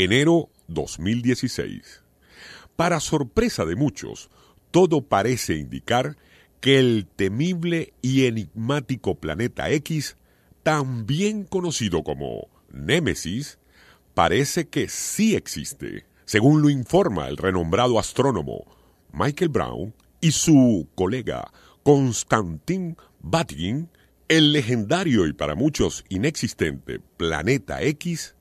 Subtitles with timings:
[0.00, 2.04] Enero 2016.
[2.76, 4.30] Para sorpresa de muchos,
[4.70, 6.16] todo parece indicar
[6.60, 10.16] que el temible y enigmático planeta X,
[10.62, 13.58] también conocido como Némesis,
[14.14, 18.66] parece que sí existe, según lo informa el renombrado astrónomo
[19.12, 21.50] Michael Brown y su colega
[21.82, 23.90] Konstantin Batygin,
[24.28, 28.36] el legendario y para muchos inexistente planeta X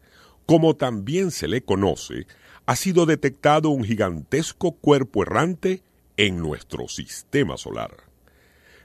[0.47, 2.25] como también se le conoce,
[2.65, 5.83] ha sido detectado un gigantesco cuerpo errante
[6.15, 7.91] en nuestro sistema solar.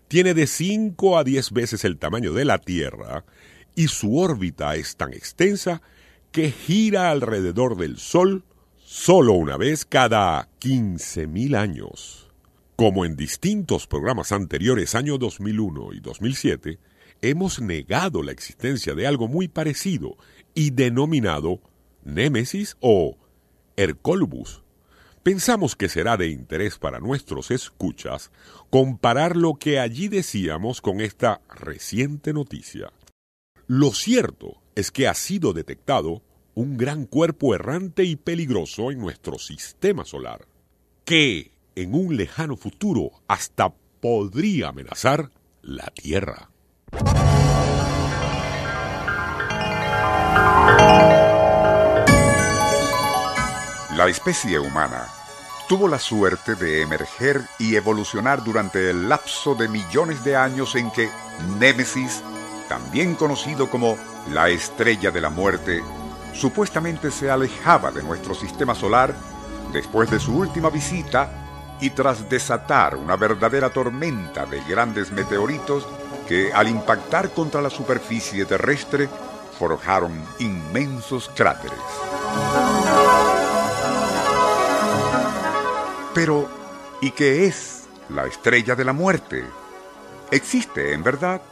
[0.09, 3.25] Tiene de 5 a 10 veces el tamaño de la Tierra
[3.75, 5.81] y su órbita es tan extensa
[6.33, 8.45] que gira alrededor del Sol
[8.85, 12.29] solo una vez cada 15.000 años.
[12.75, 16.79] Como en distintos programas anteriores, año 2001 y 2007,
[17.23, 20.17] hemos negado la existencia de algo muy parecido
[20.55, 21.61] y denominado
[22.05, 23.17] Némesis o
[23.77, 24.63] Hercolbus.
[25.23, 28.33] Pensamos que será de interés para nuestros escuchas
[28.71, 32.93] comparar lo que allí decíamos con esta reciente noticia.
[33.69, 36.23] Lo cierto es que ha sido detectado
[36.55, 40.47] un gran cuerpo errante y peligroso en nuestro sistema solar,
[41.05, 45.31] que en un lejano futuro hasta podría amenazar
[45.63, 46.52] la Tierra.
[53.97, 55.07] La especie humana
[55.69, 60.91] tuvo la suerte de emerger y evolucionar durante el lapso de millones de años en
[60.91, 61.11] que
[61.59, 62.23] Némesis,
[62.69, 63.99] también conocido como
[64.33, 65.83] la estrella de la muerte,
[66.33, 69.15] supuestamente se alejaba de nuestro sistema solar
[69.73, 71.42] después de su última visita
[71.83, 75.85] y tras desatar una verdadera tormenta de grandes meteoritos
[76.29, 79.09] que al impactar contra la superficie terrestre
[79.59, 81.79] forjaron inmensos cráteres.
[86.15, 86.49] Pero,
[87.01, 89.45] ¿y qué es la estrella de la muerte?
[90.31, 91.43] ¿Existe en verdad?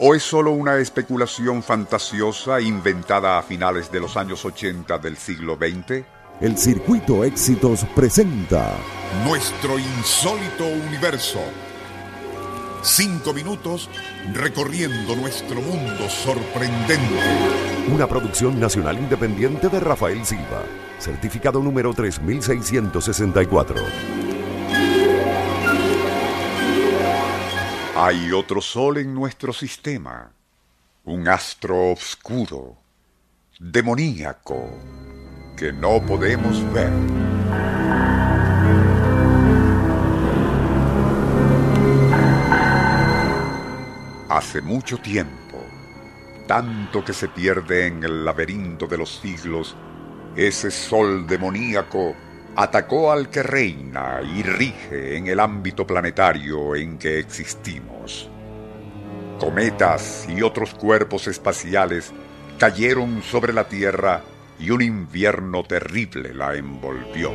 [0.00, 5.56] ¿O es solo una especulación fantasiosa inventada a finales de los años 80 del siglo
[5.56, 6.17] XX?
[6.40, 8.76] El Circuito Éxitos presenta
[9.24, 11.40] Nuestro insólito universo.
[12.80, 13.90] Cinco minutos
[14.32, 17.18] recorriendo nuestro mundo sorprendente.
[17.92, 20.62] Una producción nacional independiente de Rafael Silva.
[21.00, 23.74] Certificado número 3664.
[27.96, 30.30] Hay otro sol en nuestro sistema.
[31.02, 32.76] Un astro oscuro,
[33.58, 34.70] demoníaco,
[35.58, 36.92] que no podemos ver.
[44.28, 45.58] Hace mucho tiempo,
[46.46, 49.74] tanto que se pierde en el laberinto de los siglos,
[50.36, 52.14] ese sol demoníaco
[52.54, 58.30] atacó al que reina y rige en el ámbito planetario en que existimos.
[59.40, 62.12] Cometas y otros cuerpos espaciales
[62.58, 64.22] cayeron sobre la Tierra
[64.58, 67.32] y un invierno terrible la envolvió.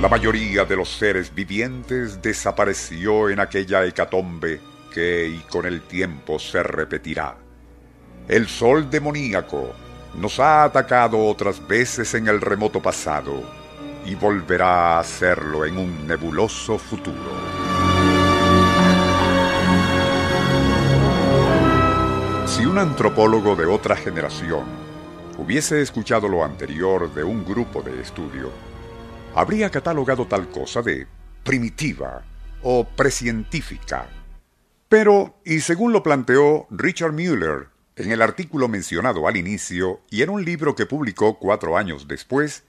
[0.00, 4.60] La mayoría de los seres vivientes desapareció en aquella hecatombe
[4.92, 7.36] que y con el tiempo se repetirá.
[8.28, 9.74] El sol demoníaco
[10.14, 13.42] nos ha atacado otras veces en el remoto pasado
[14.04, 17.65] y volverá a hacerlo en un nebuloso futuro.
[22.76, 24.66] Un antropólogo de otra generación
[25.38, 28.50] hubiese escuchado lo anterior de un grupo de estudio,
[29.34, 31.06] habría catalogado tal cosa de
[31.42, 32.22] primitiva
[32.62, 34.10] o precientífica.
[34.90, 40.28] Pero, y según lo planteó Richard Mueller en el artículo mencionado al inicio y en
[40.28, 42.64] un libro que publicó cuatro años después,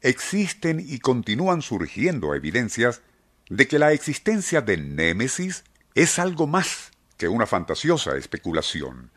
[0.00, 3.02] existen y continúan surgiendo evidencias
[3.48, 5.62] de que la existencia de Némesis
[5.94, 9.12] es algo más que una fantasiosa especulación.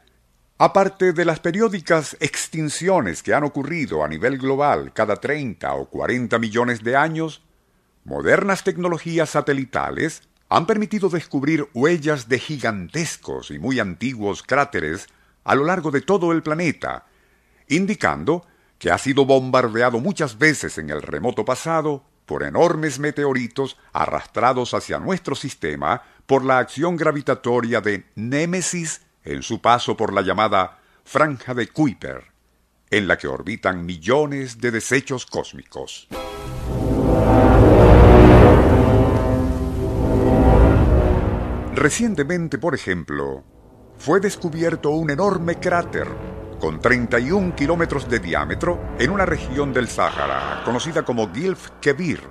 [0.59, 6.39] Aparte de las periódicas extinciones que han ocurrido a nivel global cada 30 o 40
[6.39, 7.43] millones de años,
[8.05, 15.07] modernas tecnologías satelitales han permitido descubrir huellas de gigantescos y muy antiguos cráteres
[15.43, 17.05] a lo largo de todo el planeta,
[17.67, 18.43] indicando
[18.79, 24.97] que ha sido bombardeado muchas veces en el remoto pasado por enormes meteoritos arrastrados hacia
[24.97, 31.53] nuestro sistema por la acción gravitatoria de Némesis en su paso por la llamada Franja
[31.53, 32.31] de Kuiper,
[32.89, 36.07] en la que orbitan millones de desechos cósmicos.
[41.73, 43.43] Recientemente, por ejemplo,
[43.97, 46.07] fue descubierto un enorme cráter
[46.59, 52.21] con 31 kilómetros de diámetro en una región del Sáhara conocida como Gilf Kebir,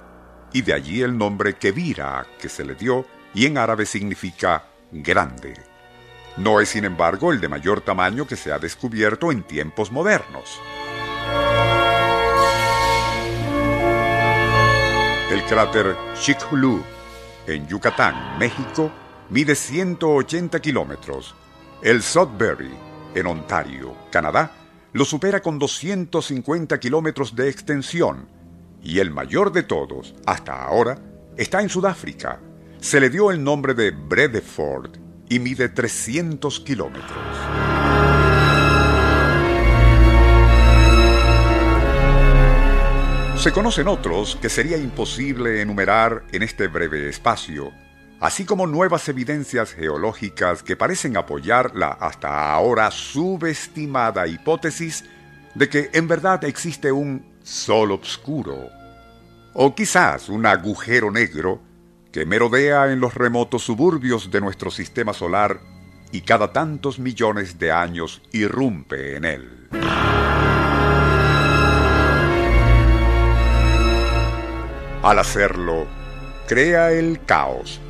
[0.52, 3.04] y de allí el nombre Kebira que se le dio
[3.34, 5.75] y en árabe significa grande.
[6.36, 10.60] No es, sin embargo, el de mayor tamaño que se ha descubierto en tiempos modernos.
[15.32, 16.82] El cráter Chicxulub,
[17.46, 18.92] en Yucatán, México,
[19.30, 21.34] mide 180 kilómetros.
[21.82, 22.74] El Sudbury,
[23.14, 24.52] en Ontario, Canadá,
[24.92, 28.28] lo supera con 250 kilómetros de extensión.
[28.82, 30.98] Y el mayor de todos, hasta ahora,
[31.36, 32.40] está en Sudáfrica.
[32.78, 37.36] Se le dio el nombre de Bredeford y mide 300 kilómetros.
[43.38, 47.72] Se conocen otros que sería imposible enumerar en este breve espacio,
[48.18, 55.04] así como nuevas evidencias geológicas que parecen apoyar la hasta ahora subestimada hipótesis
[55.54, 58.68] de que en verdad existe un sol oscuro,
[59.52, 61.60] o quizás un agujero negro
[62.16, 65.60] que merodea en los remotos suburbios de nuestro sistema solar
[66.12, 69.68] y cada tantos millones de años irrumpe en él.
[75.02, 75.86] Al hacerlo,
[76.48, 77.82] crea el caos,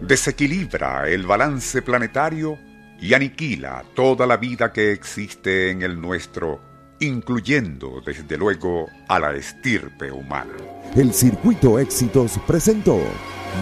[0.00, 2.58] desequilibra el balance planetario
[2.98, 6.58] y aniquila toda la vida que existe en el nuestro,
[7.00, 10.54] incluyendo desde luego a la estirpe humana.
[10.96, 13.00] El Circuito Éxitos presentó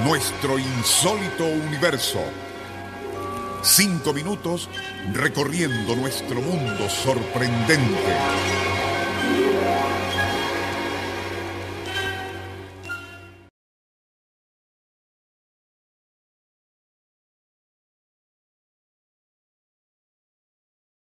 [0.05, 2.20] nuestro insólito universo.
[3.62, 4.69] Cinco minutos
[5.12, 8.17] recorriendo nuestro mundo sorprendente.